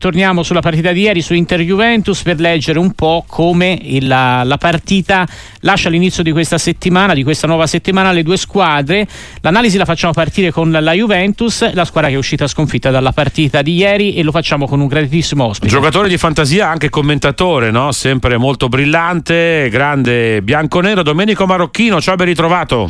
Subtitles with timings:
[0.00, 4.56] Torniamo sulla partita di ieri su Inter Juventus per leggere un po' come la, la,
[4.56, 5.26] partita
[5.62, 9.08] lascia l'inizio di questa settimana, di questa nuova settimana, le due squadre.
[9.40, 13.60] L'analisi la facciamo partire con la Juventus, la squadra che è uscita sconfitta dalla partita
[13.60, 15.66] di ieri e lo facciamo con un graditissimo ospite.
[15.66, 17.90] Giocatore di fantasia, anche commentatore, no?
[17.90, 22.88] sempre molto brillante, grande bianco-nero, Domenico Marocchino, ciao ben ritrovato.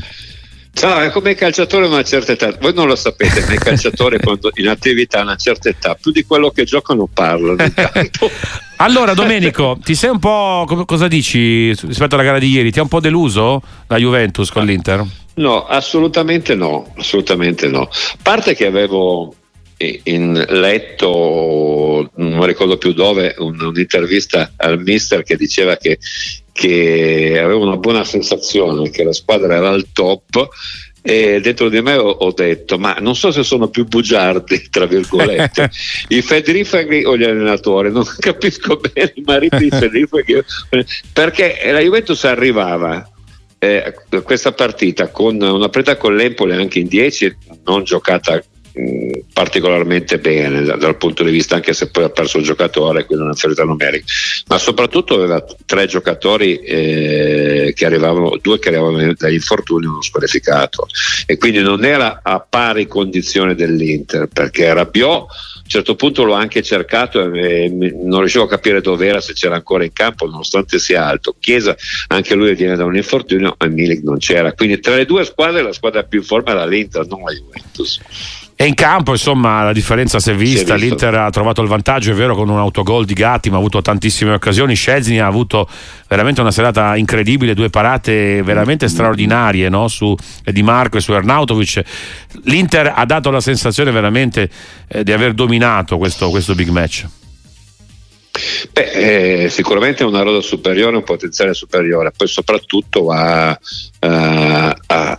[0.73, 2.57] Ciao, è come i calciatori a una certa età.
[2.61, 6.13] Voi non lo sapete, ma i calciatori quando in attività a una certa età, più
[6.13, 7.57] di quello che giocano parlano.
[8.77, 10.65] allora, Domenico, ti sei un po'.
[10.87, 12.71] cosa dici rispetto alla gara di ieri?
[12.71, 15.05] Ti ha un po' deluso la Juventus con l'Inter?
[15.35, 17.83] No, assolutamente no, assolutamente no.
[17.83, 19.35] A parte che avevo
[19.79, 25.99] in letto, non ricordo più dove, un, un'intervista al mister che diceva che
[26.59, 30.49] che avevo una buona sensazione che la squadra era al top
[31.01, 35.71] e dentro di me ho, detto ma non so se sono più bugiardi tra virgolette.
[36.09, 40.43] I Fedrifaghi o gli allenatori non capisco bene i mariti di Fedrifaghi
[41.13, 43.09] perché la Juventus arrivava
[43.61, 47.37] eh, questa partita con una partita con l'Empoli anche in 10
[47.67, 48.43] non giocata
[49.33, 53.35] particolarmente bene dal punto di vista anche se poi ha perso il giocatore quindi una
[53.35, 54.05] ferita numerica
[54.47, 60.87] ma soprattutto aveva tre giocatori eh, che arrivavano due che arrivavano dagli infortuni uno squalificato
[61.27, 65.27] e quindi non era a pari condizione dell'Inter perché Rabiot
[65.69, 69.35] a un certo punto l'ho anche cercato e non riuscivo a capire dove era, se
[69.35, 71.37] c'era ancora in campo, nonostante sia alto.
[71.39, 71.77] Chiesa,
[72.07, 74.55] anche lui viene da un infortunio, e Milik non c'era.
[74.55, 78.01] Quindi tra le due squadre la squadra più in forma era l'Inter, non la Juventus.
[78.61, 80.77] E in campo, insomma, la differenza si è vista.
[80.77, 83.55] Si è L'Inter ha trovato il vantaggio, è vero, con un autogol di Gatti, ma
[83.55, 84.75] ha avuto tantissime occasioni.
[84.75, 85.69] Scesni ha avuto
[86.09, 88.89] veramente una serata incredibile, due parate veramente mm.
[88.89, 89.87] straordinarie no?
[89.87, 91.83] su Di Marco e su Ernautovic.
[92.47, 94.51] L'Inter ha dato la sensazione veramente
[94.89, 97.07] eh, di aver dominato questo, questo big match.
[98.73, 105.19] Beh, eh, sicuramente una rosa superiore, un potenziale superiore, poi soprattutto ha, uh, ha,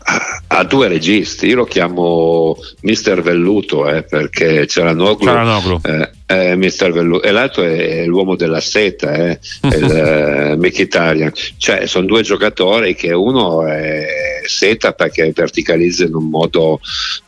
[0.59, 1.47] ha, due registi.
[1.47, 7.63] Io lo chiamo Mister Velluto eh, perché c'era Noglu, eh, eh, Mister Velluto e l'altro
[7.63, 11.31] è, l'uomo della seta, eh, il eh, Mkhitaryan.
[11.57, 16.79] Cioè, sono due giocatori che uno è seta perché verticalizza in un modo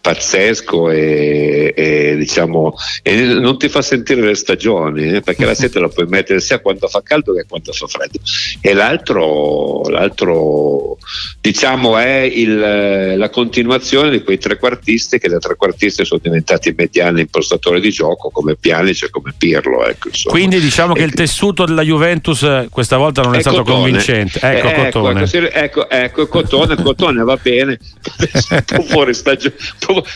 [0.01, 2.73] pazzesco e, e diciamo
[3.03, 6.59] e non ti fa sentire le stagioni eh, perché la seta la puoi mettere sia
[6.59, 8.19] quando fa caldo che quando fa freddo
[8.59, 10.97] e l'altro, l'altro
[11.39, 17.79] diciamo è il, la continuazione di quei trequartisti che da trequartisti sono diventati mediani impostatori
[17.79, 21.83] di gioco come Pianic e come Pirlo ecco, quindi diciamo e che il tessuto della
[21.83, 23.75] Juventus eh, questa volta non è, è stato cotone.
[23.75, 25.23] convincente ecco, eh, ecco, Cotone.
[25.23, 27.77] Ecco, ecco, ecco Cotone, Cotone va bene.
[28.87, 29.55] Fuori stagione.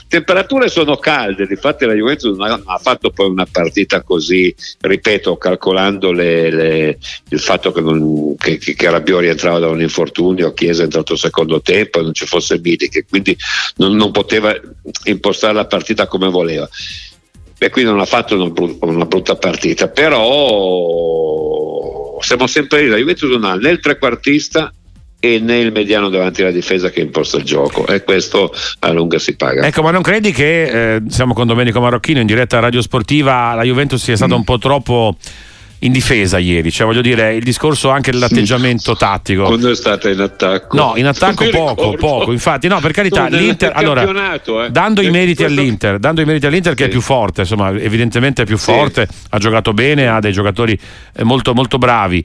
[0.08, 4.54] Temperature sono calde infatti la Juventus non ha, non ha, fatto poi una partita così
[4.82, 6.98] ripeto calcolando le, le,
[7.30, 11.62] il fatto che, non, che, che Rabiot rientrava da un infortunio Chiesa è entrato secondo
[11.62, 13.36] tempo e non ci fosse Milik e quindi
[13.78, 14.54] non, non poteva
[15.06, 16.70] impostare la partita come voleva.
[17.58, 20.16] E quindi non ha fatto una brutta, una brutta partita però
[22.22, 24.74] siamo sempre lì la Juventus non ha né il trequartista
[25.26, 29.18] e né il mediano davanti alla difesa che imposta il gioco e questo a lunga
[29.18, 29.66] si paga.
[29.66, 33.64] Ecco, ma non credi che eh, siamo con Domenico Marocchino in diretta Radio Sportiva, la
[33.64, 34.38] Juventus sia stata mm.
[34.38, 35.18] un po' troppo
[35.80, 39.46] in difesa ieri, cioè voglio dire il discorso anche dell'atteggiamento tattico.
[39.46, 40.78] Quando è stata in attacco?
[40.78, 44.70] No, in attacco poco, poco, infatti no, per carità, no, l'Inter allora eh.
[44.70, 45.60] dando i meriti questo...
[45.60, 46.78] all'Inter, dando i meriti all'Inter sì.
[46.78, 49.18] che è più forte, insomma, evidentemente è più forte, sì.
[49.30, 50.78] ha giocato bene, ha dei giocatori
[51.16, 52.24] eh, molto molto bravi.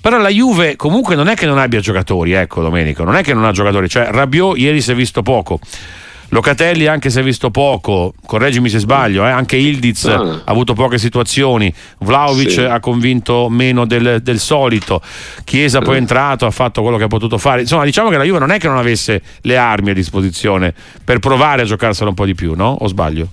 [0.00, 3.34] Però la Juve comunque non è che non abbia giocatori, ecco Domenico, non è che
[3.34, 5.60] non ha giocatori, cioè Rabiot ieri si è visto poco.
[6.32, 10.20] Locatelli anche se ha visto poco, correggimi se sbaglio, eh, anche Ildiz ah.
[10.20, 12.60] ha avuto poche situazioni, Vlaovic sì.
[12.60, 15.02] ha convinto meno del, del solito,
[15.42, 18.22] Chiesa poi è entrato, ha fatto quello che ha potuto fare, insomma diciamo che la
[18.22, 20.72] Juve non è che non avesse le armi a disposizione
[21.02, 22.76] per provare a giocarsela un po' di più, no?
[22.78, 23.28] O sbaglio?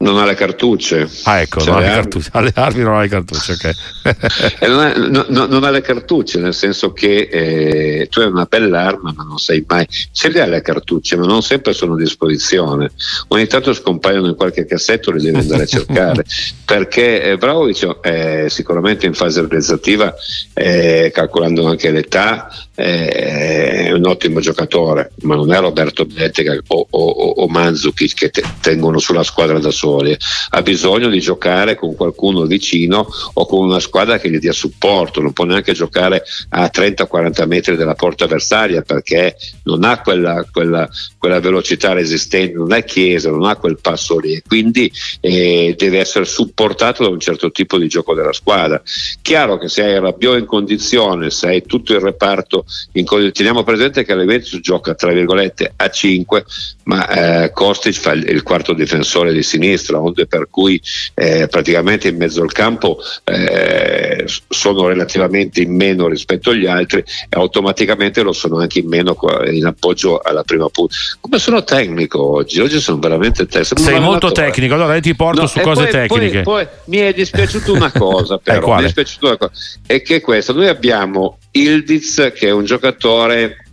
[0.00, 1.08] Non ha le cartucce.
[1.24, 2.30] Ah, ecco, cioè, non ha le cartucce.
[2.32, 4.62] Alle armi non ha le cartucce, ok.
[4.66, 8.82] non, ha, no, non, ha, le cartucce, nel senso che eh, tu hai una bella
[8.82, 9.86] arma, ma non sai mai.
[10.12, 12.92] Ce le hai le cartucce, ma non sempre sono a disposizione.
[13.28, 16.24] Ogni tanto scompaiono in qualche cassetto, le devi andare a cercare.
[16.64, 20.14] perché eh, Bravovic è sicuramente in fase organizzativa,
[20.54, 27.00] eh, calcolando anche l'età, è un ottimo giocatore, ma non è Roberto Bettega o, o,
[27.00, 30.16] o Manzukic che te, tengono sulla squadra da soli.
[30.50, 35.20] Ha bisogno di giocare con qualcuno vicino o con una squadra che gli dia supporto,
[35.20, 40.88] non può neanche giocare a 30-40 metri dalla porta avversaria perché non ha quella, quella,
[41.18, 44.90] quella velocità resistente, non è Chiesa, non ha quel passo lì, quindi
[45.20, 48.80] eh, deve essere supportato da un certo tipo di gioco della squadra.
[49.22, 53.64] Chiaro che se hai Rabiot in condizione, se hai tutto il reparto in condizione, teniamo
[53.64, 56.44] presente che l'Eventus gioca tra virgolette a 5,
[56.84, 60.80] ma eh, Kostic fa il, quarto difensore di sinistra, onde per cui
[61.14, 67.04] eh, praticamente in mezzo al campo eh, sono relativamente in meno rispetto agli altri e
[67.30, 69.16] automaticamente lo sono anche in meno
[69.50, 70.94] in appoggio alla prima punta.
[71.20, 72.60] Come sono tecnico oggi?
[72.60, 73.80] Oggi sono veramente tecnico.
[73.80, 76.42] Sei molto tecnico, allora io ti porto no, su cose poi, tecniche.
[76.42, 79.52] Poi, poi, mi è dispiaciuta una cosa, però, mi è dispiaciuta una cosa,
[79.86, 83.64] è che questo, noi abbiamo Ildiz che è un giocatore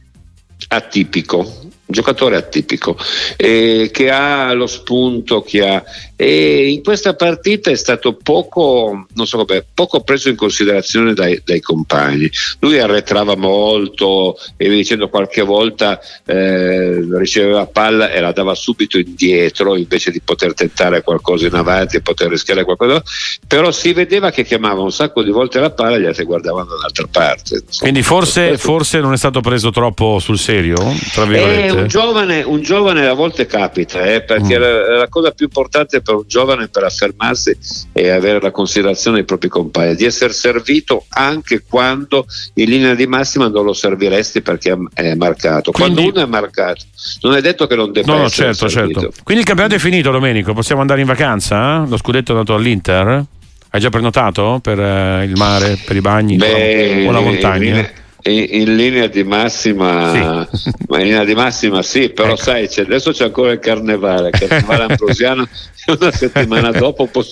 [0.69, 2.95] atipico, giocatore atipico
[3.35, 5.83] eh, che ha lo spunto che ha
[6.19, 11.61] e in questa partita è stato poco, so come, poco preso in considerazione dai, dai,
[11.61, 12.29] compagni.
[12.59, 19.75] Lui arretrava molto e dicendo qualche volta eh, riceveva palla e la dava subito indietro
[19.75, 23.01] invece di poter tentare qualcosa in avanti e poter rischiare qualcosa.
[23.47, 26.69] Però si vedeva che chiamava un sacco di volte la palla e gli altri guardavano
[26.69, 27.63] dall'altra parte.
[27.79, 31.71] Quindi forse, forse, non è stato preso troppo sul serio tra virgolette?
[31.71, 34.61] un giovane, un giovane a volte capita, eh, perché mm.
[34.61, 37.57] la, la, cosa più importante per un giovane per affermarsi
[37.92, 43.06] è avere la considerazione dei propri compagni, di essere servito anche quando in linea di
[43.07, 45.71] massima non lo serviresti perché è marcato.
[45.71, 46.86] Quindi, quando uno è marcato,
[47.21, 49.12] non è detto che non debba no, essere certo, certo.
[49.24, 50.54] Quindi il campionato è finito, Domenico.
[50.54, 51.80] Possiamo andare in vacanza?
[51.86, 53.25] Lo scudetto è andato all'Inter?
[53.69, 58.06] Hai già prenotato per eh, il mare, per i bagni Beh, o la montagna?
[58.27, 60.68] Eh, in, linea di massima, sì.
[60.89, 62.41] in linea di massima sì, però ecco.
[62.41, 65.47] sai, c'è, adesso c'è ancora il carnevale, il carnevale ambrosiano
[65.88, 67.24] una settimana dopo può,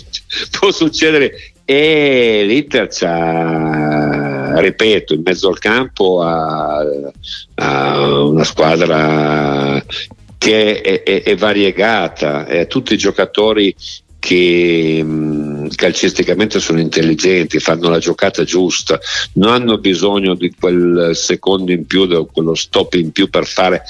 [0.57, 6.81] può, succedere e l'Inter c'ha, ripeto, in mezzo al campo ha,
[7.55, 9.83] ha una squadra
[10.37, 13.75] che è, è, è variegata, è tutti i giocatori
[14.17, 18.99] che mh, calcisticamente sono intelligenti, fanno la giocata giusta,
[19.33, 23.83] non hanno bisogno di quel secondo in più, di quello stop in più per fare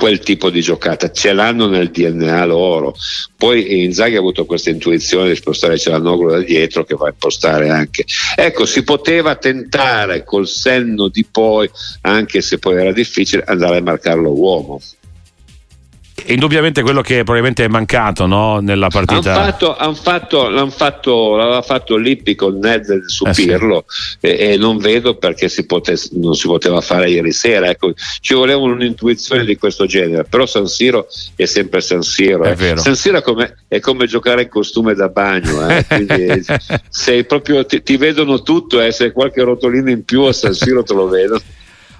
[0.00, 2.96] quel tipo di giocata, ce l'hanno nel DNA loro.
[3.36, 7.68] Poi Inzaghi ha avuto questa intuizione di spostare Celanoglu da dietro che va a impostare
[7.68, 8.06] anche.
[8.34, 11.68] Ecco, si poteva tentare col senno di poi,
[12.02, 14.80] anche se poi era difficile, andare a marcarlo uomo
[16.26, 19.34] indubbiamente quello che probabilmente è mancato no, nella partita.
[19.34, 24.16] Hanno fatto, han fatto, l'hanno fatto, l'aveva fatto Lippi con Ned su eh Pirlo sì.
[24.20, 27.68] e, e, non vedo perché si pote, non si poteva fare ieri sera.
[27.68, 31.06] Ecco, ci voleva un'intuizione di questo genere, però San Siro
[31.36, 32.44] è sempre San Siro.
[32.44, 32.76] Eh.
[32.76, 35.84] San Siro è come, è come, giocare in costume da bagno, eh.
[35.88, 36.44] Quindi,
[36.88, 38.92] sei proprio, ti, ti vedono tutto, eh.
[38.92, 41.40] se qualche rotolino in più a San Siro te lo vedo.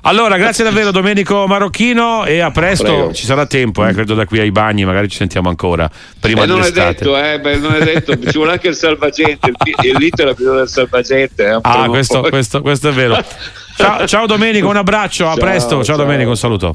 [0.02, 2.84] Allora, grazie davvero Domenico Marocchino e a presto.
[2.84, 3.12] Prego.
[3.12, 5.90] Ci sarà tempo, eh, credo da qui ai bagni, magari ci sentiamo ancora.
[6.18, 9.52] Prima eh, non è detto, eh, beh, non è detto, ci vuole anche il salvagente,
[9.82, 11.44] il, l'iter ha bisogno del salvagente.
[11.44, 13.22] Eh, ah, questo, questo, questo, è vero.
[13.80, 15.76] Ciao, ciao Domenico, un abbraccio, a ciao, presto.
[15.76, 16.68] Ciao, ciao Domenico, un saluto.